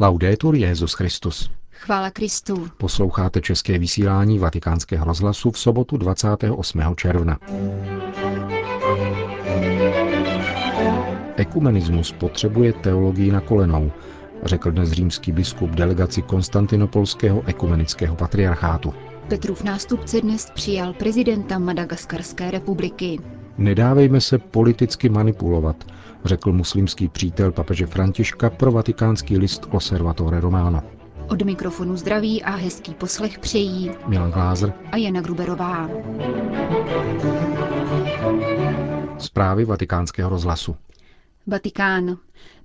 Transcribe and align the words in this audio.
Laudetur 0.00 0.54
Jezus 0.54 0.92
Christus. 0.92 1.50
Chvála 1.70 2.10
Kristu. 2.10 2.68
Posloucháte 2.76 3.40
české 3.40 3.78
vysílání 3.78 4.38
Vatikánského 4.38 5.04
rozhlasu 5.04 5.50
v 5.50 5.58
sobotu 5.58 5.96
28. 5.96 6.80
června. 6.96 7.38
Ekumenismus 11.36 12.12
potřebuje 12.12 12.72
teologii 12.72 13.32
na 13.32 13.40
kolenou, 13.40 13.92
řekl 14.44 14.70
dnes 14.70 14.90
římský 14.90 15.32
biskup 15.32 15.70
delegaci 15.70 16.22
Konstantinopolského 16.22 17.42
ekumenického 17.46 18.16
patriarchátu. 18.16 18.94
Petrův 19.28 19.62
nástupce 19.62 20.20
dnes 20.20 20.50
přijal 20.54 20.92
prezidenta 20.92 21.58
Madagaskarské 21.58 22.50
republiky. 22.50 23.18
Nedávejme 23.58 24.20
se 24.20 24.38
politicky 24.38 25.08
manipulovat, 25.08 25.84
řekl 26.24 26.52
muslimský 26.52 27.08
přítel 27.08 27.52
papeže 27.52 27.86
Františka 27.86 28.50
pro 28.50 28.72
vatikánský 28.72 29.38
list 29.38 29.66
Osservatore 29.70 30.40
Romano. 30.40 30.82
Od 31.28 31.42
mikrofonu 31.42 31.96
zdraví 31.96 32.42
a 32.42 32.50
hezký 32.56 32.94
poslech 32.94 33.38
přejí 33.38 33.90
Milan 34.08 34.30
Glázer 34.30 34.72
a 34.92 34.96
Jana 34.96 35.20
Gruberová. 35.20 35.90
Zprávy 39.18 39.64
vatikánského 39.64 40.30
rozhlasu. 40.30 40.76
Vatikán. 41.46 42.16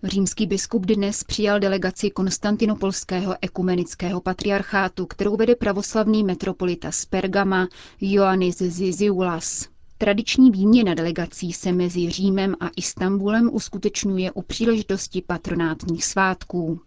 Římský 0.04 0.48
biskup 0.48 0.86
dnes 0.86 1.24
přijal 1.24 1.60
delegaci 1.60 2.10
Konstantinopolského 2.10 3.36
ekumenického 3.42 4.22
patriarchátu, 4.22 5.06
kterou 5.06 5.36
vede 5.36 5.56
pravoslavný 5.56 6.24
metropolita 6.24 6.92
z 6.92 7.06
Pergama 7.06 7.68
Ioannis 8.02 8.58
Ziziulas. 8.58 9.71
Tradiční 10.02 10.52
výměna 10.52 10.94
delegací 10.94 11.54
se 11.54 11.72
mezi 11.72 12.10
Římem 12.10 12.56
a 12.60 12.70
Istanbulem 12.76 13.50
uskutečňuje 13.54 14.32
u 14.32 14.42
příležitosti 14.42 15.22
patronátních 15.28 16.06
svátků. 16.06 16.80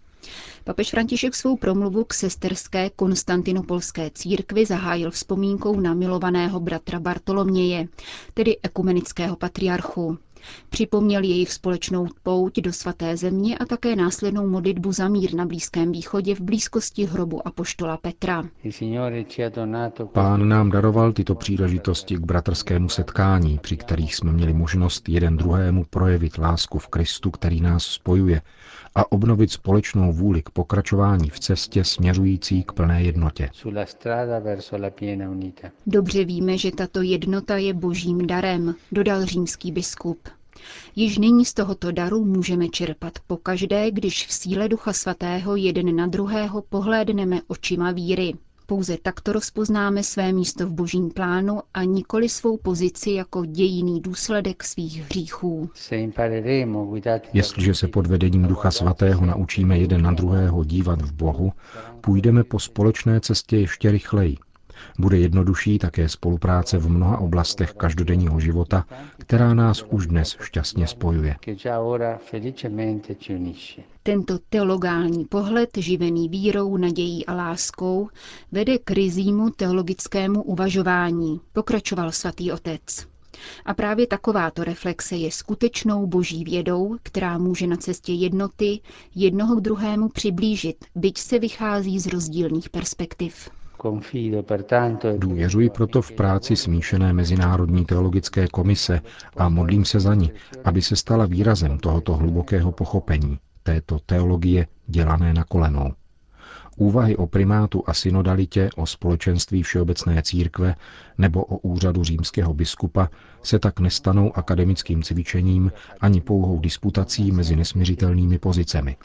Papež 0.64 0.90
František 0.90 1.34
svou 1.34 1.56
promluvu 1.56 2.04
k 2.04 2.14
sesterské 2.14 2.90
konstantinopolské 2.90 4.10
církvi 4.10 4.66
zahájil 4.66 5.10
vzpomínkou 5.10 5.80
na 5.80 5.94
milovaného 5.94 6.60
bratra 6.60 7.00
Bartoloměje, 7.00 7.88
tedy 8.34 8.56
ekumenického 8.62 9.36
patriarchu. 9.36 10.18
Připomněl 10.68 11.22
jejich 11.22 11.52
společnou 11.52 12.06
pouť 12.22 12.60
do 12.60 12.72
svaté 12.72 13.16
země 13.16 13.58
a 13.58 13.64
také 13.64 13.96
následnou 13.96 14.48
modlitbu 14.48 14.92
za 14.92 15.08
mír 15.08 15.34
na 15.34 15.46
Blízkém 15.46 15.92
východě 15.92 16.34
v 16.34 16.40
blízkosti 16.40 17.04
hrobu 17.04 17.48
apoštola 17.48 17.96
Petra. 17.96 18.44
Pán 20.12 20.48
nám 20.48 20.70
daroval 20.70 21.12
tyto 21.12 21.34
příležitosti 21.34 22.16
k 22.16 22.20
bratrskému 22.20 22.88
setkání, 22.88 23.58
při 23.58 23.76
kterých 23.76 24.14
jsme 24.14 24.32
měli 24.32 24.52
možnost 24.52 25.08
jeden 25.08 25.36
druhému 25.36 25.84
projevit 25.90 26.38
lásku 26.38 26.78
v 26.78 26.88
Kristu, 26.88 27.30
který 27.30 27.60
nás 27.60 27.84
spojuje, 27.84 28.42
a 28.94 29.12
obnovit 29.12 29.52
společnou 29.52 30.12
vůli 30.12 30.42
k 30.42 30.50
pokračování 30.50 31.30
v 31.30 31.40
cestě 31.40 31.84
směřující 31.84 32.62
k 32.62 32.72
plné 32.72 33.02
jednotě. 33.02 33.50
Dobře 35.86 36.24
víme, 36.24 36.58
že 36.58 36.70
tato 36.72 37.02
jednota 37.02 37.56
je 37.56 37.74
božím 37.74 38.26
darem, 38.26 38.74
dodal 38.92 39.24
římský 39.24 39.72
biskup. 39.72 40.28
Již 40.96 41.18
nyní 41.18 41.44
z 41.44 41.54
tohoto 41.54 41.92
daru 41.92 42.24
můžeme 42.24 42.68
čerpat 42.68 43.12
pokaždé, 43.26 43.90
když 43.90 44.26
v 44.26 44.32
síle 44.32 44.68
Ducha 44.68 44.92
Svatého 44.92 45.56
jeden 45.56 45.96
na 45.96 46.06
druhého 46.06 46.62
pohlédneme 46.62 47.40
očima 47.46 47.90
víry. 47.90 48.34
Pouze 48.66 48.96
takto 49.02 49.32
rozpoznáme 49.32 50.02
své 50.02 50.32
místo 50.32 50.66
v 50.66 50.72
božím 50.72 51.10
plánu 51.10 51.60
a 51.74 51.84
nikoli 51.84 52.28
svou 52.28 52.56
pozici 52.56 53.10
jako 53.10 53.44
dějiný 53.44 54.00
důsledek 54.00 54.64
svých 54.64 55.04
hříchů. 55.04 55.70
Jestliže 57.32 57.74
se 57.74 57.88
pod 57.88 58.06
vedením 58.06 58.42
Ducha 58.46 58.70
Svatého 58.70 59.26
naučíme 59.26 59.78
jeden 59.78 60.02
na 60.02 60.12
druhého 60.12 60.64
dívat 60.64 61.02
v 61.02 61.12
Bohu, 61.12 61.52
půjdeme 62.00 62.44
po 62.44 62.58
společné 62.58 63.20
cestě 63.20 63.56
ještě 63.56 63.90
rychleji. 63.90 64.36
Bude 64.98 65.18
jednodušší 65.18 65.78
také 65.78 66.08
spolupráce 66.08 66.78
v 66.78 66.90
mnoha 66.90 67.18
oblastech 67.18 67.72
každodenního 67.72 68.40
života, 68.40 68.84
která 69.18 69.54
nás 69.54 69.82
už 69.90 70.06
dnes 70.06 70.36
šťastně 70.42 70.86
spojuje. 70.86 71.36
Tento 74.02 74.38
teologální 74.50 75.24
pohled, 75.24 75.70
živený 75.76 76.28
vírou, 76.28 76.76
nadějí 76.76 77.26
a 77.26 77.34
láskou, 77.34 78.08
vede 78.52 78.78
k 78.78 78.90
rizímu 78.90 79.50
teologickému 79.50 80.42
uvažování, 80.42 81.40
pokračoval 81.52 82.12
svatý 82.12 82.52
otec. 82.52 83.06
A 83.64 83.74
právě 83.74 84.06
takováto 84.06 84.64
reflexe 84.64 85.16
je 85.16 85.30
skutečnou 85.32 86.06
boží 86.06 86.44
vědou, 86.44 86.96
která 87.02 87.38
může 87.38 87.66
na 87.66 87.76
cestě 87.76 88.12
jednoty 88.12 88.80
jednoho 89.14 89.56
k 89.56 89.60
druhému 89.60 90.08
přiblížit, 90.08 90.84
byť 90.94 91.18
se 91.18 91.38
vychází 91.38 92.00
z 92.00 92.06
rozdílných 92.06 92.70
perspektiv. 92.70 93.50
Důvěřuji 95.18 95.70
proto 95.70 96.02
v 96.02 96.12
práci 96.12 96.56
smíšené 96.56 97.12
Mezinárodní 97.12 97.84
teologické 97.84 98.46
komise 98.46 99.00
a 99.36 99.48
modlím 99.48 99.84
se 99.84 100.00
za 100.00 100.14
ní, 100.14 100.32
aby 100.64 100.82
se 100.82 100.96
stala 100.96 101.26
výrazem 101.26 101.78
tohoto 101.78 102.14
hlubokého 102.14 102.72
pochopení, 102.72 103.38
této 103.62 103.98
teologie 103.98 104.66
dělané 104.86 105.34
na 105.34 105.44
kolenou. 105.44 105.92
Úvahy 106.76 107.16
o 107.16 107.26
primátu 107.26 107.82
a 107.86 107.94
synodalitě, 107.94 108.70
o 108.76 108.86
společenství 108.86 109.62
všeobecné 109.62 110.22
církve 110.22 110.74
nebo 111.18 111.44
o 111.44 111.58
úřadu 111.58 112.04
římského 112.04 112.54
biskupa 112.54 113.10
se 113.42 113.58
tak 113.58 113.80
nestanou 113.80 114.36
akademickým 114.36 115.02
cvičením 115.02 115.72
ani 116.00 116.20
pouhou 116.20 116.58
disputací 116.60 117.32
mezi 117.32 117.56
nesměřitelnými 117.56 118.38
pozicemi. 118.38 118.96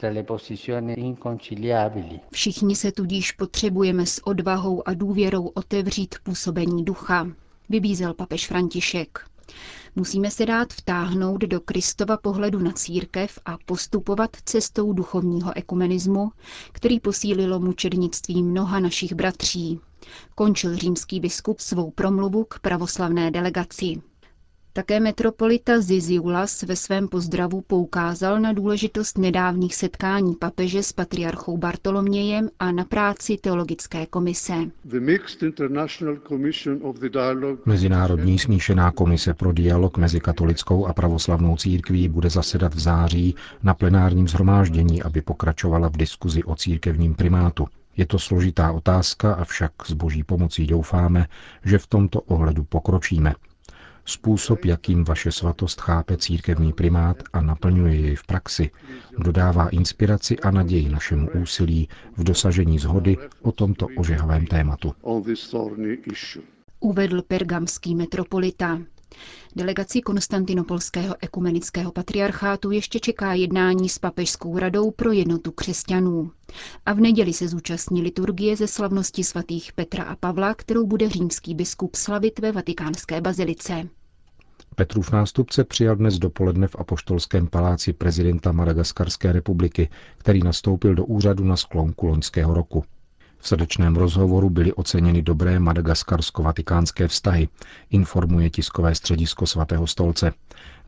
Všichni 2.32 2.76
se 2.76 2.92
tudíž 2.92 3.32
potřebujeme 3.32 4.06
s 4.06 4.28
odvahou 4.28 4.88
a 4.88 4.94
důvěrou 4.94 5.46
otevřít 5.48 6.16
působení 6.24 6.86
ducha, 6.86 7.28
vybízel 7.70 8.14
papež 8.14 8.48
František. 8.48 9.20
Musíme 9.96 10.32
se 10.32 10.46
dát 10.46 10.74
vtáhnout 10.74 11.42
do 11.42 11.62
Kristova 11.62 12.18
pohledu 12.18 12.60
na 12.60 12.72
církev 12.72 13.40
a 13.46 13.58
postupovat 13.66 14.30
cestou 14.46 14.94
duchovního 14.94 15.52
ekumenismu, 15.58 16.32
který 16.72 17.00
posílilo 17.00 17.60
mučednictví 17.60 18.44
mnoha 18.44 18.80
našich 18.80 19.14
bratří. 19.14 19.80
Končil 20.36 20.76
římský 20.76 21.20
biskup 21.20 21.60
svou 21.60 21.92
promluvu 21.92 22.44
k 22.44 22.60
pravoslavné 22.60 23.32
delegaci. 23.32 24.02
Také 24.74 25.00
metropolita 25.00 25.82
Ziziulas 25.82 26.64
ve 26.64 26.76
svém 26.76 27.08
pozdravu 27.08 27.62
poukázal 27.62 28.40
na 28.40 28.54
důležitost 28.54 29.18
nedávných 29.18 29.76
setkání 29.76 30.36
papeže 30.36 30.84
s 30.84 30.92
patriarchou 30.94 31.58
Bartolomějem 31.58 32.50
a 32.60 32.72
na 32.72 32.84
práci 32.86 33.38
teologické 33.38 34.06
komise. 34.06 34.54
Mezinárodní 37.66 38.40
smíšená 38.40 38.92
komise 38.92 39.34
pro 39.34 39.52
dialog 39.52 39.98
mezi 39.98 40.20
katolickou 40.20 40.86
a 40.86 40.94
pravoslavnou 40.94 41.58
církví 41.58 42.10
bude 42.10 42.30
zasedat 42.30 42.74
v 42.74 42.80
září 42.80 43.36
na 43.64 43.74
plenárním 43.74 44.28
zhromáždění, 44.28 45.04
aby 45.04 45.22
pokračovala 45.22 45.88
v 45.90 45.98
diskuzi 45.98 46.44
o 46.44 46.56
církevním 46.56 47.16
primátu. 47.16 47.68
Je 47.98 48.06
to 48.06 48.20
složitá 48.20 48.72
otázka, 48.72 49.34
avšak 49.34 49.72
s 49.86 49.92
boží 49.94 50.24
pomocí 50.24 50.68
doufáme, 50.68 51.28
že 51.66 51.78
v 51.78 51.88
tomto 51.88 52.22
ohledu 52.22 52.64
pokročíme, 52.64 53.34
Způsob, 54.10 54.66
jakým 54.66 55.04
vaše 55.04 55.32
svatost 55.32 55.82
chápe 55.82 56.18
církevní 56.18 56.74
primát 56.74 57.18
a 57.34 57.42
naplňuje 57.42 57.96
jej 57.96 58.16
v 58.16 58.26
praxi, 58.26 58.72
dodává 59.18 59.70
inspiraci 59.70 60.40
a 60.40 60.52
naději 60.52 60.90
našemu 60.90 61.30
úsilí 61.42 61.90
v 62.18 62.24
dosažení 62.24 62.80
zhody 62.80 63.18
o 63.42 63.52
tomto 63.52 63.88
ožehavém 63.98 64.46
tématu. 64.46 64.94
Uvedl 66.80 67.22
pergamský 67.22 67.96
metropolita. 67.96 68.80
Delegaci 69.56 70.02
Konstantinopolského 70.02 71.16
ekumenického 71.22 71.92
patriarchátu 71.92 72.72
ještě 72.72 73.00
čeká 73.00 73.34
jednání 73.34 73.90
s 73.90 74.00
Papežskou 74.00 74.58
radou 74.58 74.92
pro 74.92 75.12
jednotu 75.12 75.52
křesťanů. 75.52 76.32
A 76.86 76.94
v 76.94 77.00
neděli 77.00 77.34
se 77.34 77.48
zúčastní 77.48 78.02
liturgie 78.02 78.56
ze 78.56 78.68
slavnosti 78.68 79.24
svatých 79.24 79.74
Petra 79.74 80.04
a 80.04 80.16
Pavla, 80.16 80.54
kterou 80.54 80.88
bude 80.88 81.10
římský 81.10 81.56
biskup 81.56 81.96
slavit 81.96 82.40
ve 82.40 82.52
vatikánské 82.52 83.22
bazilice. 83.22 83.90
Petrův 84.76 85.12
nástupce 85.12 85.64
přijal 85.64 85.96
dnes 85.96 86.20
dopoledne 86.20 86.68
v 86.68 86.76
Apoštolském 86.80 87.48
paláci 87.48 87.94
prezidenta 87.94 88.52
Madagaskarské 88.52 89.32
republiky, 89.32 89.90
který 90.18 90.40
nastoupil 90.44 90.96
do 90.96 91.06
úřadu 91.06 91.44
na 91.44 91.56
sklonku 91.56 92.08
loňského 92.08 92.54
roku. 92.54 92.84
V 93.38 93.48
srdečném 93.48 93.96
rozhovoru 93.96 94.50
byly 94.50 94.74
oceněny 94.74 95.22
dobré 95.22 95.60
madagaskarsko-vatikánské 95.60 97.08
vztahy, 97.08 97.48
informuje 97.90 98.50
tiskové 98.50 98.96
středisko 98.96 99.48
svatého 99.48 99.88
stolce. 99.88 100.32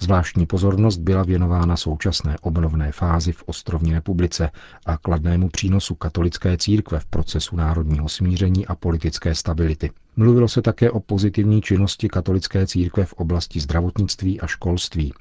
Zvláštní 0.03 0.45
pozornost 0.45 0.97
byla 0.97 1.23
věnována 1.23 1.77
současné 1.77 2.35
obnovné 2.41 2.91
fázi 2.91 3.31
v 3.31 3.43
ostrovní 3.45 3.93
republice 3.93 4.49
a 4.85 4.97
kladnému 4.97 5.49
přínosu 5.49 5.95
katolické 5.95 6.57
církve 6.57 6.99
v 6.99 7.05
procesu 7.05 7.55
národního 7.55 8.09
smíření 8.09 8.67
a 8.67 8.75
politické 8.75 9.35
stability. 9.35 9.91
Mluvilo 10.15 10.47
se 10.47 10.61
také 10.61 10.91
o 10.91 10.99
pozitivní 10.99 11.61
činnosti 11.61 12.07
katolické 12.07 12.67
církve 12.67 13.05
v 13.05 13.13
oblasti 13.13 13.59
zdravotnictví 13.59 14.41
a 14.41 14.47
školství. 14.47 15.13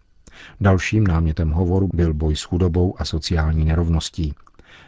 Dalším 0.60 1.06
námětem 1.06 1.50
hovoru 1.50 1.88
byl 1.94 2.14
boj 2.14 2.36
s 2.36 2.42
chudobou 2.42 2.94
a 2.98 3.04
sociální 3.04 3.64
nerovností. 3.64 4.34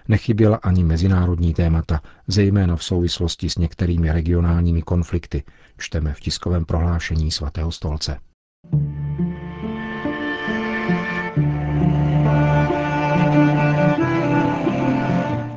Nechyběla 0.08 0.56
ani 0.56 0.84
mezinárodní 0.84 1.54
témata, 1.54 2.00
zejména 2.26 2.76
v 2.76 2.84
souvislosti 2.84 3.50
s 3.50 3.58
některými 3.58 4.12
regionálními 4.12 4.82
konflikty, 4.82 5.42
čteme 5.78 6.14
v 6.14 6.20
tiskovém 6.20 6.64
prohlášení 6.64 7.30
svatého 7.30 7.72
stolce. 7.72 8.18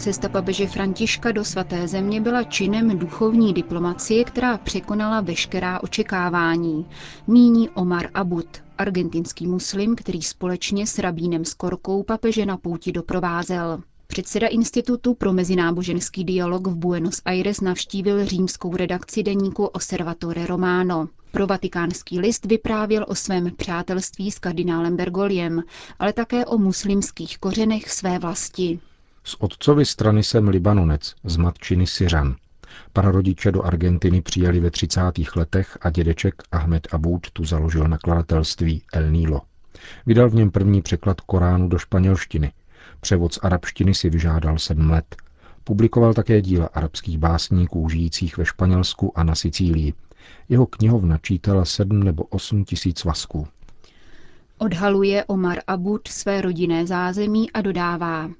Cesta 0.05 0.29
papeže 0.29 0.67
Františka 0.67 1.31
do 1.31 1.45
svaté 1.45 1.87
země 1.87 2.21
byla 2.21 2.43
činem 2.43 2.99
duchovní 2.99 3.53
diplomacie, 3.53 4.23
která 4.23 4.57
překonala 4.57 5.21
veškerá 5.21 5.83
očekávání. 5.83 6.85
Míní 7.27 7.69
Omar 7.69 8.09
Abud, 8.13 8.47
argentinský 8.77 9.47
muslim, 9.47 9.95
který 9.95 10.21
společně 10.21 10.87
s 10.87 10.99
rabínem 10.99 11.45
Skorkou 11.45 12.03
papeže 12.03 12.45
na 12.45 12.57
pouti 12.57 12.91
doprovázel. 12.91 13.81
Předseda 14.07 14.47
Institutu 14.47 15.13
pro 15.13 15.33
mezináboženský 15.33 16.23
dialog 16.23 16.67
v 16.67 16.75
Buenos 16.75 17.21
Aires 17.25 17.61
navštívil 17.61 18.25
římskou 18.25 18.75
redakci 18.75 19.23
deníku 19.23 19.65
Osservatore 19.65 20.45
Romano. 20.45 21.07
Pro 21.31 21.47
vatikánský 21.47 22.19
list 22.19 22.45
vyprávěl 22.45 23.05
o 23.07 23.15
svém 23.15 23.51
přátelství 23.55 24.31
s 24.31 24.39
kardinálem 24.39 24.95
Bergoliem, 24.97 25.63
ale 25.99 26.13
také 26.13 26.45
o 26.45 26.57
muslimských 26.57 27.37
kořenech 27.37 27.91
své 27.91 28.19
vlasti. 28.19 28.79
Z 29.27 29.35
otcovy 29.39 29.85
strany 29.85 30.23
jsem 30.23 30.47
Libanonec, 30.47 31.15
z 31.23 31.37
matčiny 31.37 31.87
Syřan. 31.87 32.35
Prarodiče 32.93 33.51
do 33.51 33.63
Argentiny 33.63 34.21
přijeli 34.21 34.59
ve 34.59 34.71
30. 34.71 35.01
letech 35.35 35.77
a 35.81 35.89
dědeček 35.89 36.43
Ahmed 36.51 36.87
Abud 36.91 37.31
tu 37.31 37.45
založil 37.45 37.87
nakladatelství 37.87 38.83
El 38.93 39.11
Nilo. 39.11 39.41
Vydal 40.05 40.29
v 40.29 40.35
něm 40.35 40.51
první 40.51 40.81
překlad 40.81 41.21
Koránu 41.21 41.67
do 41.67 41.77
španělštiny. 41.77 42.51
Převod 42.99 43.33
z 43.33 43.39
arabštiny 43.41 43.93
si 43.93 44.09
vyžádal 44.09 44.59
sedm 44.59 44.89
let. 44.89 45.15
Publikoval 45.63 46.13
také 46.13 46.41
díla 46.41 46.69
arabských 46.73 47.17
básníků 47.17 47.89
žijících 47.89 48.37
ve 48.37 48.45
Španělsku 48.45 49.19
a 49.19 49.23
na 49.23 49.35
Sicílii. 49.35 49.93
Jeho 50.49 50.65
knihovna 50.65 51.17
čítala 51.17 51.65
sedm 51.65 52.03
nebo 52.03 52.23
osm 52.23 52.65
tisíc 52.65 53.03
vasků. 53.03 53.47
Odhaluje 54.57 55.25
Omar 55.25 55.59
Abud 55.67 56.07
své 56.07 56.41
rodinné 56.41 56.87
zázemí 56.87 57.51
a 57.51 57.61
dodává. 57.61 58.31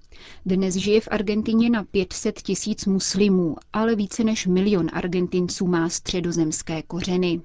Dnes 0.45 0.75
žije 0.75 1.01
v 1.01 1.07
Argentině 1.11 1.69
na 1.69 1.83
500 1.83 2.41
tisíc 2.41 2.85
muslimů, 2.85 3.55
ale 3.73 3.95
více 3.95 4.23
než 4.23 4.47
milion 4.47 4.87
Argentinců 4.93 5.67
má 5.67 5.89
středozemské 5.89 6.81
kořeny. 6.81 7.41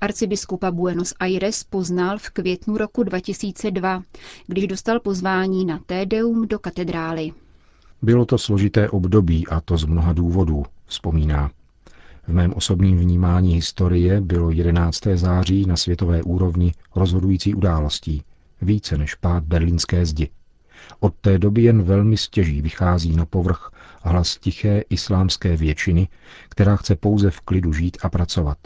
Arcibiskupa 0.00 0.70
Buenos 0.70 1.14
Aires 1.20 1.64
poznal 1.64 2.18
v 2.18 2.30
květnu 2.30 2.76
roku 2.76 3.02
2002, 3.02 4.02
když 4.46 4.66
dostal 4.66 5.00
pozvání 5.00 5.64
na 5.64 5.78
Tédeum 5.86 6.48
do 6.48 6.58
katedrály. 6.58 7.32
Bylo 8.02 8.24
to 8.26 8.38
složité 8.38 8.90
období 8.90 9.46
a 9.46 9.60
to 9.60 9.76
z 9.76 9.84
mnoha 9.84 10.12
důvodů, 10.12 10.64
vzpomíná. 10.86 11.50
V 12.30 12.32
mém 12.32 12.52
osobním 12.52 12.98
vnímání 12.98 13.54
historie 13.54 14.20
bylo 14.20 14.50
11. 14.50 15.00
září 15.14 15.66
na 15.66 15.76
světové 15.76 16.22
úrovni 16.22 16.74
rozhodující 16.94 17.54
událostí, 17.54 18.22
více 18.62 18.98
než 18.98 19.14
pád 19.14 19.44
berlínské 19.44 20.06
zdi. 20.06 20.28
Od 21.00 21.14
té 21.20 21.38
doby 21.38 21.62
jen 21.62 21.82
velmi 21.82 22.16
stěží 22.16 22.62
vychází 22.62 23.16
na 23.16 23.26
povrch 23.26 23.70
hlas 24.02 24.36
tiché 24.36 24.84
islámské 24.90 25.56
většiny, 25.56 26.08
která 26.48 26.76
chce 26.76 26.96
pouze 26.96 27.30
v 27.30 27.40
klidu 27.40 27.72
žít 27.72 27.98
a 28.02 28.08
pracovat. 28.08 28.58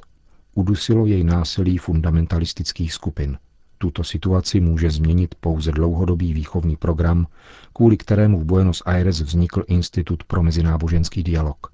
Udusilo 0.54 1.06
jej 1.06 1.24
násilí 1.24 1.78
fundamentalistických 1.78 2.92
skupin. 2.92 3.38
Tuto 3.78 4.04
situaci 4.04 4.60
může 4.60 4.90
změnit 4.90 5.34
pouze 5.40 5.72
dlouhodobý 5.72 6.34
výchovný 6.34 6.76
program, 6.76 7.26
kvůli 7.72 7.96
kterému 7.96 8.40
v 8.40 8.44
Buenos 8.44 8.82
Aires 8.86 9.20
vznikl 9.20 9.64
Institut 9.66 10.24
pro 10.24 10.42
mezináboženský 10.42 11.22
dialog. 11.22 11.73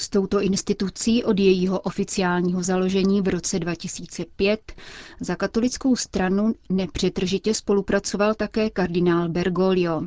S 0.00 0.08
touto 0.08 0.40
institucí 0.40 1.24
od 1.24 1.38
jejího 1.38 1.80
oficiálního 1.80 2.62
založení 2.62 3.20
v 3.20 3.28
roce 3.28 3.58
2005 3.58 4.72
za 5.20 5.36
katolickou 5.36 5.96
stranu 5.96 6.54
nepřetržitě 6.68 7.54
spolupracoval 7.54 8.34
také 8.34 8.70
kardinál 8.70 9.28
Bergoglio. 9.28 10.02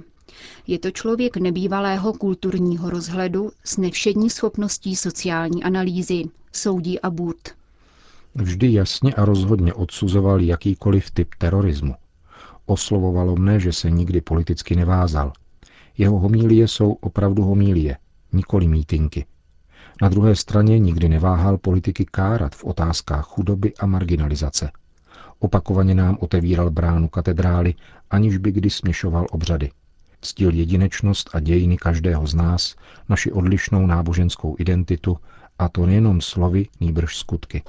Je 0.68 0.80
to 0.80 0.92
člověk 0.92 1.38
nebývalého 1.38 2.14
kulturního 2.14 2.90
rozhledu 2.90 3.52
s 3.64 3.78
nevšední 3.78 4.30
schopností 4.30 4.96
sociální 4.96 5.64
analýzy, 5.64 6.24
soudí 6.54 7.00
Abud. 7.00 7.38
Vždy 8.36 8.74
jasně 8.74 9.14
a 9.14 9.26
rozhodně 9.26 9.74
odsuzoval 9.74 10.42
jakýkoliv 10.42 11.12
typ 11.12 11.36
terorismu. 11.38 11.96
Oslovovalo 12.66 13.36
mne, 13.36 13.60
že 13.60 13.74
se 13.74 13.92
nikdy 13.92 14.22
politicky 14.22 14.76
nevázal. 14.76 15.34
Jeho 15.98 16.20
homílie 16.20 16.68
jsou 16.68 16.92
opravdu 16.92 17.44
homílie, 17.44 17.98
nikoli 18.32 18.68
mítinky. 18.68 19.26
Na 20.02 20.10
druhé 20.10 20.36
straně 20.36 20.80
nikdy 20.80 21.10
neváhal 21.10 21.58
politiky 21.58 22.06
kárat 22.12 22.56
v 22.56 22.64
otázkách 22.64 23.26
chudoby 23.26 23.74
a 23.80 23.86
marginalizace. 23.86 24.72
Opakovaně 25.40 25.96
nám 25.96 26.18
otevíral 26.20 26.72
bránu 26.72 27.08
katedrály, 27.08 27.74
aniž 28.10 28.38
by 28.38 28.52
kdy 28.52 28.70
směšoval 28.70 29.28
obřady. 29.32 29.70
Ctil 30.22 30.54
jedinečnost 30.54 31.30
a 31.34 31.40
dějiny 31.40 31.78
každého 31.78 32.28
z 32.28 32.36
nás, 32.36 32.76
naši 33.10 33.32
odlišnou 33.32 33.88
náboženskou 33.88 34.56
identitu, 34.60 35.18
a 35.60 35.70
to 35.70 35.86
nejenom 35.86 36.22
slovy, 36.22 36.68
nýbrž 36.80 37.18
skutky. 37.18 37.64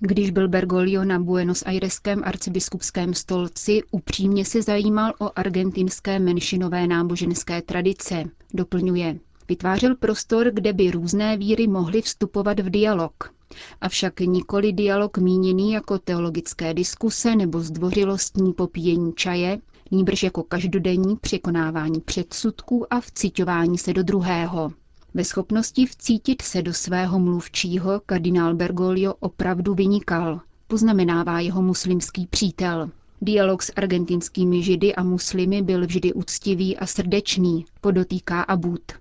Když 0.00 0.30
byl 0.30 0.48
Bergoglio 0.48 1.04
na 1.04 1.20
Buenos 1.20 1.62
Aireském 1.66 2.22
arcibiskupském 2.24 3.14
stolci, 3.14 3.80
upřímně 3.90 4.44
se 4.44 4.62
zajímal 4.62 5.12
o 5.18 5.38
argentinské 5.38 6.18
menšinové 6.18 6.86
náboženské 6.86 7.62
tradice. 7.62 8.24
Doplňuje, 8.54 9.18
Vytvářel 9.48 9.94
prostor, 9.96 10.50
kde 10.54 10.72
by 10.72 10.90
různé 10.90 11.36
víry 11.36 11.66
mohly 11.66 12.02
vstupovat 12.02 12.60
v 12.60 12.70
dialog. 12.70 13.32
Avšak 13.80 14.20
nikoli 14.20 14.72
dialog 14.72 15.18
míněný 15.18 15.72
jako 15.72 15.98
teologické 15.98 16.74
diskuse 16.74 17.36
nebo 17.36 17.60
zdvořilostní 17.60 18.52
popíjení 18.52 19.12
čaje, 19.14 19.58
nýbrž 19.90 20.22
jako 20.22 20.42
každodenní 20.42 21.16
překonávání 21.16 22.00
předsudků 22.00 22.94
a 22.94 23.00
vciťování 23.00 23.78
se 23.78 23.92
do 23.92 24.02
druhého. 24.02 24.72
Ve 25.14 25.24
schopnosti 25.24 25.86
vcítit 25.86 26.42
se 26.42 26.62
do 26.62 26.74
svého 26.74 27.18
mluvčího 27.20 28.00
kardinál 28.06 28.54
Bergoglio 28.54 29.14
opravdu 29.20 29.74
vynikal, 29.74 30.40
poznamenává 30.66 31.40
jeho 31.40 31.62
muslimský 31.62 32.26
přítel. 32.26 32.90
Dialog 33.22 33.62
s 33.62 33.72
argentinskými 33.76 34.62
židy 34.62 34.94
a 34.94 35.02
muslimy 35.02 35.62
byl 35.62 35.86
vždy 35.86 36.12
úctivý 36.12 36.76
a 36.76 36.86
srdečný, 36.86 37.64
podotýká 37.80 38.42
Abud. 38.42 38.92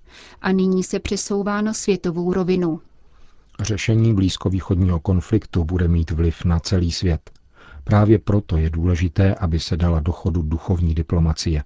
A 0.41 0.51
nyní 0.51 0.84
se 0.84 1.00
přesouvá 1.00 1.62
na 1.62 1.74
světovou 1.74 2.34
rovinu. 2.34 2.81
Řešení 3.60 4.13
blízkovýchodního 4.13 5.00
konfliktu 5.00 5.63
bude 5.63 5.88
mít 5.88 6.12
vliv 6.12 6.45
na 6.45 6.60
celý 6.60 6.91
svět. 6.91 7.31
Právě 7.84 8.19
proto 8.19 8.57
je 8.57 8.69
důležité, 8.69 9.36
aby 9.36 9.60
se 9.60 9.77
dala 9.77 10.00
do 10.00 10.12
chodu 10.12 10.41
duchovní 10.41 10.95
diplomacie. 10.95 11.63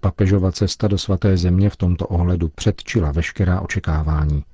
Papežova 0.00 0.52
cesta 0.52 0.88
do 0.88 0.98
svaté 0.98 1.36
země 1.36 1.70
v 1.70 1.76
tomto 1.76 2.06
ohledu 2.06 2.48
předčila 2.48 3.12
veškerá 3.12 3.60
očekávání. 3.60 4.44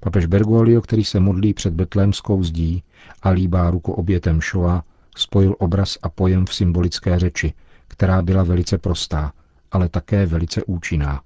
Papež 0.00 0.26
Bergoglio, 0.26 0.80
který 0.80 1.04
se 1.04 1.20
modlí 1.20 1.54
před 1.54 1.74
betlémskou 1.74 2.42
zdí 2.42 2.82
a 3.22 3.30
líbá 3.30 3.70
ruku 3.70 3.92
obětem 3.92 4.40
Shoa, 4.40 4.84
spojil 5.20 5.56
obraz 5.58 5.98
a 6.02 6.08
pojem 6.08 6.46
v 6.46 6.54
symbolické 6.54 7.18
řeči, 7.18 7.52
která 7.88 8.22
byla 8.22 8.42
velice 8.42 8.78
prostá, 8.78 9.32
ale 9.70 9.88
také 9.88 10.26
velice 10.26 10.64
účinná. 10.64 11.22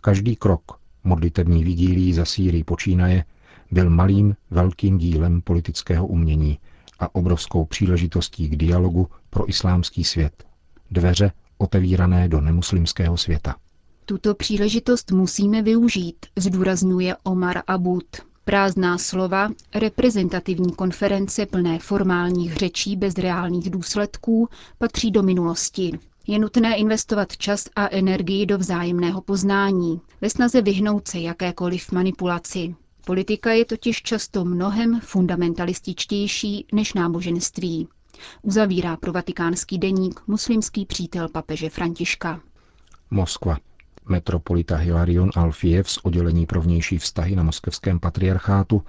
Každý 0.00 0.36
krok, 0.36 0.62
modlitební 1.04 1.64
vigílí 1.64 2.12
za 2.12 2.24
Sýrii 2.24 2.64
počínaje, 2.64 3.24
byl 3.70 3.90
malým, 3.90 4.36
velkým 4.50 4.98
dílem 4.98 5.40
politického 5.40 6.06
umění 6.06 6.58
a 6.98 7.14
obrovskou 7.14 7.64
příležitostí 7.64 8.48
k 8.48 8.56
dialogu 8.56 9.08
pro 9.30 9.48
islámský 9.48 10.04
svět. 10.04 10.44
Dveře 10.90 11.32
otevírané 11.58 12.28
do 12.28 12.40
nemuslimského 12.40 13.16
světa. 13.16 13.56
Tuto 14.04 14.34
příležitost 14.34 15.12
musíme 15.12 15.62
využít, 15.62 16.26
zdůrazňuje 16.36 17.16
Omar 17.22 17.62
Abud. 17.66 18.27
Prázdná 18.48 18.98
slova, 18.98 19.50
reprezentativní 19.74 20.72
konference 20.72 21.46
plné 21.46 21.78
formálních 21.78 22.56
řečí 22.56 22.96
bez 22.96 23.14
reálných 23.14 23.70
důsledků 23.70 24.48
patří 24.78 25.10
do 25.10 25.22
minulosti. 25.22 25.98
Je 26.26 26.38
nutné 26.38 26.76
investovat 26.76 27.36
čas 27.36 27.68
a 27.76 27.88
energii 27.90 28.46
do 28.46 28.58
vzájemného 28.58 29.20
poznání, 29.20 30.00
ve 30.20 30.30
snaze 30.30 30.62
vyhnout 30.62 31.08
se 31.08 31.18
jakékoliv 31.18 31.92
manipulaci. 31.92 32.74
Politika 33.06 33.52
je 33.52 33.64
totiž 33.64 34.02
často 34.02 34.44
mnohem 34.44 35.00
fundamentalističtější 35.00 36.66
než 36.72 36.94
náboženství. 36.94 37.88
Uzavírá 38.42 38.96
pro 38.96 39.12
vatikánský 39.12 39.78
deník 39.78 40.20
muslimský 40.26 40.86
přítel 40.86 41.28
papeže 41.28 41.70
Františka. 41.70 42.40
Moskva. 43.10 43.56
Metropolita 44.08 44.76
Hilarion 44.76 45.30
Alfiev 45.34 45.90
z 45.90 45.98
oddělení 46.02 46.46
pro 46.46 46.60
vnější 46.60 46.98
vztahy 46.98 47.36
na 47.36 47.42
moskevském 47.42 48.00
patriarchátu 48.00 48.82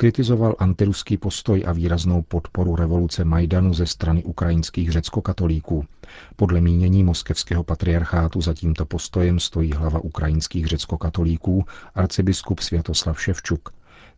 kritizoval 0.00 0.54
antiruský 0.58 1.16
postoj 1.16 1.64
a 1.66 1.72
výraznou 1.72 2.22
podporu 2.22 2.76
revoluce 2.76 3.24
Majdanu 3.24 3.74
ze 3.74 3.86
strany 3.86 4.24
ukrajinských 4.24 4.92
řeckokatolíků. 4.92 5.84
Podle 6.36 6.60
mínění 6.60 7.04
moskevského 7.04 7.64
patriarchátu 7.64 8.40
za 8.40 8.54
tímto 8.54 8.86
postojem 8.86 9.40
stojí 9.40 9.72
hlava 9.72 10.00
ukrajinských 10.00 10.66
řeckokatolíků, 10.66 11.64
arcibiskup 11.94 12.60
Světoslav 12.60 13.22
Ševčuk. 13.22 13.68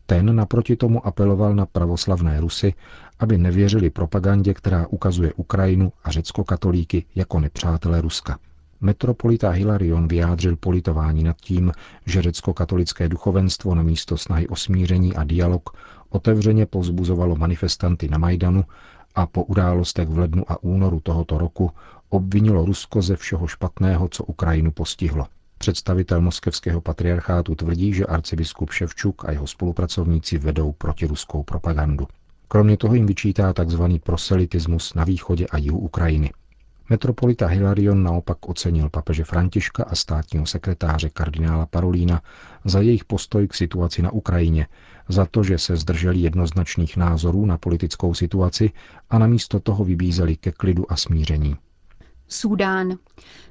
Ten 0.06 0.37
naproti 0.37 0.76
tomu 0.76 1.06
apeloval 1.06 1.54
na 1.54 1.66
pravoslavné 1.66 2.40
Rusy, 2.40 2.75
aby 3.18 3.38
nevěřili 3.38 3.90
propagandě, 3.90 4.54
která 4.54 4.87
ukazuje 4.87 5.32
Ukrajinu 5.32 5.92
a 6.04 6.11
řeckokatolíky 6.11 7.04
jako 7.14 7.40
nepřátele 7.40 8.00
Ruska. 8.00 8.38
Metropolita 8.85 9.51
Hilarion 9.51 10.09
vyjádřil 10.09 10.57
politování 10.57 11.25
nad 11.25 11.37
tím, 11.37 11.73
že 12.07 12.23
řecko-katolické 12.23 13.09
duchovenstvo 13.09 13.75
na 13.75 13.83
místo 13.83 14.19
snahy 14.19 14.49
o 14.49 14.57
smíření 14.57 15.17
a 15.17 15.25
dialog 15.25 15.71
otevřeně 16.11 16.67
pozbuzovalo 16.67 17.37
manifestanty 17.37 18.09
na 18.09 18.19
Majdanu 18.19 18.65
a 19.15 19.27
po 19.27 19.45
událostech 19.45 20.09
v 20.09 20.19
lednu 20.19 20.45
a 20.49 20.62
únoru 20.62 21.01
tohoto 21.01 21.39
roku 21.39 21.71
obvinilo 22.09 22.65
Rusko 22.65 23.03
ze 23.03 23.17
všeho 23.17 23.47
špatného, 23.47 24.09
co 24.09 24.25
Ukrajinu 24.25 24.71
postihlo. 24.71 25.27
Představitel 25.59 26.21
moskevského 26.21 26.81
patriarchátu 26.81 27.55
tvrdí, 27.55 27.95
že 27.95 28.07
arcibiskup 28.07 28.71
Ševčuk 28.71 29.25
a 29.25 29.31
jeho 29.31 29.47
spolupracovníci 29.47 30.39
vedou 30.39 30.73
protiruskou 30.73 31.43
propagandu. 31.43 32.07
Kromě 32.49 32.77
toho 32.77 32.95
jim 32.95 33.07
vyčítá 33.07 33.53
tzv. 33.53 33.83
proselitismus 34.03 34.95
na 34.95 35.05
východě 35.05 35.47
a 35.47 35.59
jihu 35.59 35.79
Ukrajiny. 35.79 36.31
Metropolita 36.93 37.47
Hilarion 37.47 38.03
naopak 38.03 38.49
ocenil 38.49 38.91
papeže 38.91 39.25
Františka 39.25 39.85
a 39.85 39.95
státního 39.95 40.47
sekretáře 40.47 41.09
kardinála 41.09 41.67
Parolína 41.67 42.23
za 42.65 42.81
jejich 42.81 43.05
postoj 43.05 43.49
k 43.49 43.55
situaci 43.55 44.03
na 44.03 44.11
Ukrajině, 44.11 44.67
za 45.09 45.27
to, 45.27 45.43
že 45.43 45.59
se 45.59 45.77
zdrželi 45.77 46.19
jednoznačných 46.19 46.97
názorů 46.97 47.47
na 47.47 47.59
politickou 47.59 48.15
situaci 48.15 48.71
a 49.11 49.19
namísto 49.19 49.61
toho 49.61 49.85
vybízeli 49.85 50.37
ke 50.37 50.53
klidu 50.53 50.93
a 50.93 50.97
smíření. 50.97 51.57
Súdán. 52.29 52.99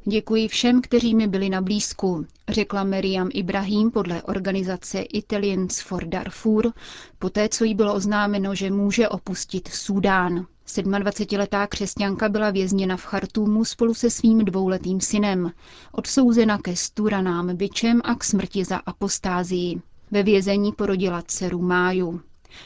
Děkuji 0.05 0.47
všem, 0.47 0.81
kteří 0.81 1.15
mi 1.15 1.27
byli 1.27 1.49
na 1.49 1.61
blízku, 1.61 2.25
řekla 2.49 2.83
Meriam 2.83 3.29
Ibrahim 3.33 3.91
podle 3.91 4.21
organizace 4.23 5.01
Italians 5.01 5.81
for 5.81 6.05
Darfur, 6.05 6.73
poté 7.19 7.49
co 7.49 7.63
jí 7.63 7.75
bylo 7.75 7.93
oznámeno, 7.93 8.55
že 8.55 8.71
může 8.71 9.09
opustit 9.09 9.67
Súdán. 9.67 10.45
27-letá 10.77 11.67
křesťanka 11.67 12.29
byla 12.29 12.49
vězněna 12.51 12.97
v 12.97 13.03
Chartúmu 13.05 13.65
spolu 13.65 13.93
se 13.93 14.09
svým 14.09 14.45
dvouletým 14.45 15.01
synem, 15.01 15.51
odsouzena 15.91 16.57
ke 16.57 16.75
sturanám 16.75 17.55
byčem 17.57 18.01
a 18.03 18.15
k 18.15 18.23
smrti 18.23 18.63
za 18.63 18.77
apostázii. 18.77 19.81
Ve 20.11 20.23
vězení 20.23 20.71
porodila 20.71 21.21
dceru 21.21 21.61
Máju. 21.61 22.21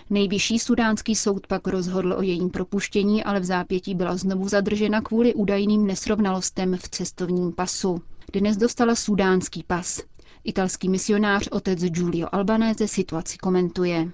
Nejvyšší 0.10 0.60
sudánský 0.60 1.16
soud 1.16 1.48
pak 1.48 1.68
rozhodl 1.68 2.14
o 2.14 2.22
jejím 2.22 2.50
propuštění, 2.50 3.24
ale 3.24 3.40
v 3.40 3.44
zápětí 3.46 3.96
byla 3.96 4.18
znovu 4.18 4.48
zadržena 4.50 5.02
kvůli 5.02 5.34
údajným 5.34 5.88
nesrovnalostem 5.88 6.78
v 6.78 6.90
cestovním 6.90 7.52
pasu. 7.52 8.02
Dnes 8.34 8.58
dostala 8.58 8.96
sudánský 8.96 9.64
pas. 9.64 10.02
Italský 10.46 10.90
misionář 10.90 11.48
otec 11.52 11.86
Giulio 11.86 12.28
Albanese 12.32 12.88
situaci 12.88 13.38
komentuje. 13.38 14.08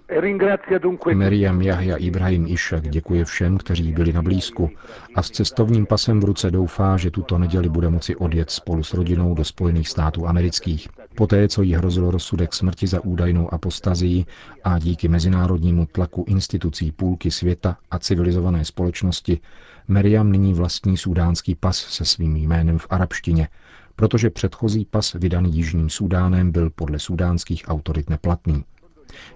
Meriam 1.13 1.61
Jahja 1.61 1.95
Ibrahim 1.95 2.47
Išek 2.47 2.89
děkuje 2.89 3.25
všem, 3.25 3.57
kteří 3.57 3.91
byli 3.91 4.13
na 4.13 4.21
blízku 4.21 4.69
a 5.15 5.23
s 5.23 5.31
cestovním 5.31 5.85
pasem 5.85 6.19
v 6.19 6.23
ruce 6.23 6.51
doufá, 6.51 6.97
že 6.97 7.11
tuto 7.11 7.37
neděli 7.37 7.69
bude 7.69 7.89
moci 7.89 8.15
odjet 8.15 8.51
spolu 8.51 8.83
s 8.83 8.93
rodinou 8.93 9.33
do 9.33 9.43
Spojených 9.43 9.89
států 9.89 10.27
amerických. 10.27 10.87
Poté, 11.15 11.47
co 11.47 11.61
jí 11.61 11.73
hrozil 11.73 12.11
rozsudek 12.11 12.53
smrti 12.53 12.87
za 12.87 13.03
údajnou 13.03 13.53
apostazii 13.53 14.25
a 14.63 14.79
díky 14.79 15.07
mezinárodnímu 15.07 15.85
tlaku 15.85 16.25
institucí 16.27 16.91
půlky 16.91 17.31
světa 17.31 17.77
a 17.91 17.99
civilizované 17.99 18.65
společnosti, 18.65 19.39
Meriam 19.87 20.31
nyní 20.31 20.53
vlastní 20.53 20.97
sudánský 20.97 21.55
pas 21.55 21.77
se 21.77 22.05
svým 22.05 22.35
jménem 22.35 22.77
v 22.77 22.87
arabštině, 22.89 23.47
protože 24.01 24.29
předchozí 24.29 24.85
pas 24.85 25.13
vydaný 25.13 25.55
Jižním 25.55 25.89
Súdánem 25.89 26.51
byl 26.51 26.69
podle 26.69 26.99
sudánských 26.99 27.63
autorit 27.67 28.09
neplatný. 28.09 28.63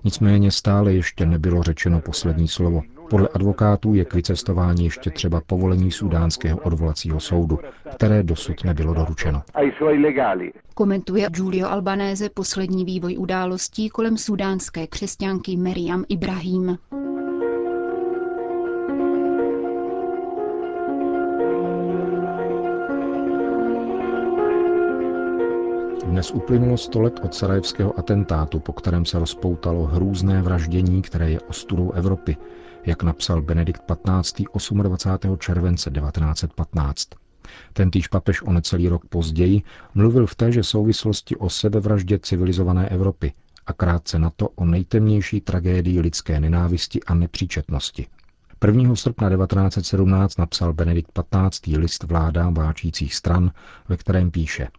Nicméně 0.03 0.51
stále 0.51 0.93
ještě 0.93 1.25
nebylo 1.25 1.63
řečeno 1.63 2.01
poslední 2.01 2.47
slovo. 2.47 2.81
Podle 3.09 3.27
advokátů 3.27 3.93
je 3.93 4.05
k 4.05 4.13
vycestování 4.13 4.83
ještě 4.83 5.09
třeba 5.09 5.41
povolení 5.47 5.91
sudánského 5.91 6.59
odvolacího 6.59 7.19
soudu, 7.19 7.59
které 7.95 8.23
dosud 8.23 8.63
nebylo 8.63 8.93
doručeno. 8.93 9.41
Komentuje 10.75 11.29
Giulio 11.29 11.67
Albanese 11.67 12.29
poslední 12.29 12.85
vývoj 12.85 13.17
událostí 13.17 13.89
kolem 13.89 14.17
sudánské 14.17 14.87
křesťanky 14.87 15.57
Meriam 15.57 16.05
Ibrahim. 16.09 16.77
Dnes 26.15 26.31
uplynulo 26.31 26.77
100 26.77 27.01
let 27.01 27.19
od 27.23 27.33
sarajevského 27.33 27.99
atentátu, 27.99 28.59
po 28.59 28.73
kterém 28.73 29.05
se 29.05 29.19
rozpoutalo 29.19 29.83
hrůzné 29.85 30.41
vraždění, 30.41 31.01
které 31.01 31.29
je 31.29 31.39
ostudou 31.39 31.91
Evropy, 31.91 32.37
jak 32.85 33.03
napsal 33.03 33.41
Benedikt 33.41 33.81
XV. 34.21 34.41
28. 34.71 35.37
července 35.37 35.91
1915. 35.91 37.09
Tentýž 37.73 38.07
papež 38.07 38.41
o 38.41 38.51
necelý 38.51 38.89
rok 38.89 39.05
později 39.05 39.61
mluvil 39.95 40.27
v 40.27 40.35
téže 40.35 40.63
souvislosti 40.63 41.35
o 41.35 41.49
sebevraždě 41.49 42.19
civilizované 42.19 42.89
Evropy 42.89 43.33
a 43.67 43.73
krátce 43.73 44.19
na 44.19 44.29
to 44.29 44.49
o 44.49 44.65
nejtemnější 44.65 45.41
tragédii 45.41 45.99
lidské 45.99 46.39
nenávisti 46.39 47.03
a 47.03 47.13
nepříčetnosti. 47.13 48.07
1. 48.67 48.95
srpna 48.95 49.29
1917 49.29 50.37
napsal 50.37 50.73
Benedikt 50.73 51.19
XV. 51.49 51.67
list 51.77 52.03
vládám 52.03 52.53
váčících 52.53 53.15
stran, 53.15 53.51
ve 53.89 53.97
kterém 53.97 54.31
píše– 54.31 54.67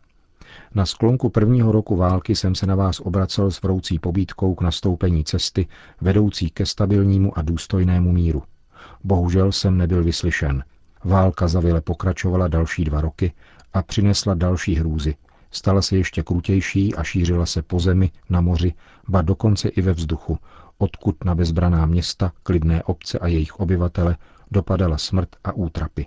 na 0.77 0.87
sklonku 0.87 1.29
prvního 1.29 1.73
roku 1.73 1.97
války 1.97 2.37
jsem 2.37 2.55
se 2.55 2.67
na 2.67 2.75
vás 2.75 3.01
obracel 3.01 3.51
s 3.51 3.63
vroucí 3.63 3.99
pobídkou 3.99 4.55
k 4.55 4.61
nastoupení 4.61 5.25
cesty, 5.25 5.67
vedoucí 6.01 6.51
ke 6.51 6.67
stabilnímu 6.67 7.39
a 7.39 7.43
důstojnému 7.43 8.13
míru. 8.13 8.43
Bohužel 9.05 9.53
jsem 9.53 9.79
nebyl 9.79 10.05
vyslyšen. 10.05 10.65
Válka 11.05 11.49
zavile 11.49 11.81
pokračovala 11.81 12.49
další 12.49 12.85
dva 12.85 13.01
roky 13.01 13.33
a 13.73 13.83
přinesla 13.83 14.35
další 14.35 14.75
hrůzy. 14.75 15.15
Stala 15.51 15.83
se 15.83 15.97
ještě 15.97 16.23
krutější 16.23 16.95
a 16.95 17.03
šířila 17.03 17.47
se 17.47 17.63
po 17.63 17.81
zemi, 17.81 18.11
na 18.31 18.41
moři, 18.41 18.75
ba 19.09 19.23
dokonce 19.23 19.69
i 19.69 19.81
ve 19.81 19.93
vzduchu, 19.93 20.39
odkud 20.79 21.25
na 21.25 21.35
bezbraná 21.35 21.87
města, 21.87 22.33
klidné 22.43 22.83
obce 22.83 23.19
a 23.19 23.27
jejich 23.27 23.61
obyvatele 23.61 24.17
dopadala 24.51 24.99
smrt 24.99 25.29
a 25.45 25.53
útrapy. 25.53 26.07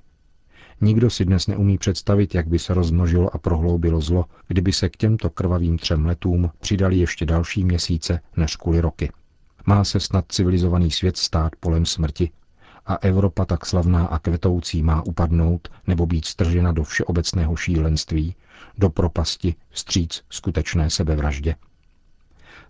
Nikdo 0.81 1.09
si 1.09 1.25
dnes 1.25 1.47
neumí 1.47 1.77
představit, 1.77 2.35
jak 2.35 2.47
by 2.47 2.59
se 2.59 2.73
rozmnožilo 2.73 3.35
a 3.35 3.37
prohloubilo 3.37 4.01
zlo, 4.01 4.25
kdyby 4.47 4.73
se 4.73 4.89
k 4.89 4.97
těmto 4.97 5.29
krvavým 5.29 5.77
třem 5.77 6.05
letům 6.05 6.49
přidali 6.59 6.97
ještě 6.97 7.25
další 7.25 7.63
měsíce 7.63 8.21
než 8.37 8.55
kvůli 8.55 8.81
roky. 8.81 9.11
Má 9.65 9.83
se 9.83 9.99
snad 9.99 10.25
civilizovaný 10.29 10.91
svět 10.91 11.17
stát 11.17 11.55
polem 11.59 11.85
smrti 11.85 12.31
a 12.85 12.95
Evropa 12.95 13.45
tak 13.45 13.65
slavná 13.65 14.05
a 14.05 14.19
kvetoucí 14.19 14.83
má 14.83 15.01
upadnout 15.05 15.67
nebo 15.87 16.05
být 16.05 16.25
stržena 16.25 16.71
do 16.71 16.83
všeobecného 16.83 17.55
šílenství, 17.55 18.35
do 18.77 18.89
propasti, 18.89 19.55
vstříc 19.69 20.23
skutečné 20.29 20.89
sebevraždě. 20.89 21.55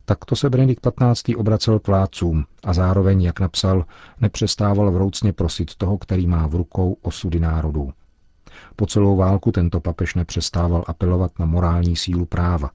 Takto 0.05 0.35
se 0.35 0.49
Benedikt 0.49 0.87
XV. 1.13 1.35
obracel 1.35 1.79
k 1.79 1.87
vládcům 1.87 2.45
a 2.63 2.73
zároveň, 2.73 3.21
jak 3.21 3.39
napsal, 3.39 3.85
nepřestával 4.21 4.91
vroucně 4.91 5.33
prosit 5.33 5.75
toho, 5.75 5.97
který 5.97 6.27
má 6.27 6.47
v 6.47 6.55
rukou 6.55 6.97
osudy 7.01 7.39
národů. 7.39 7.93
Po 8.79 8.85
celou 8.85 9.15
válku 9.15 9.51
tento 9.51 9.79
papež 9.79 10.15
nepřestával 10.15 10.83
apelovat 10.87 11.39
na 11.39 11.45
morální 11.45 11.95
sílu 11.95 12.25
práva 12.25 12.69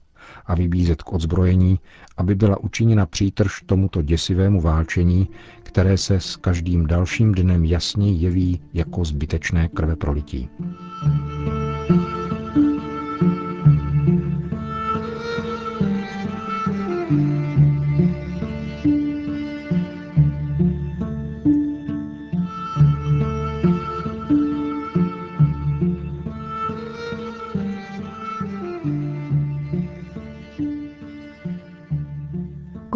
a 0.45 0.55
vybízet 0.55 1.03
k 1.03 1.13
odzbrojení, 1.13 1.79
aby 2.17 2.35
byla 2.35 2.57
učiněna 2.57 3.05
přítrž 3.05 3.61
tomuto 3.65 4.01
děsivému 4.01 4.61
válčení, 4.61 5.29
které 5.63 5.97
se 5.97 6.19
s 6.19 6.35
každým 6.35 6.87
dalším 6.87 7.33
dnem 7.33 7.65
jasně 7.65 8.11
jeví 8.11 8.61
jako 8.73 9.05
zbytečné 9.05 9.67
krve 9.67 9.95
prolití. 9.95 10.49